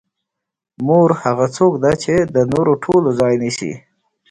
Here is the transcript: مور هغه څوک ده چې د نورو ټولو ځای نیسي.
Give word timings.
مور 0.85 1.09
هغه 1.23 1.45
څوک 1.55 1.73
ده 1.83 1.91
چې 2.03 2.13
د 2.35 2.37
نورو 2.51 2.73
ټولو 2.83 3.09
ځای 3.19 3.33
نیسي. 3.43 3.71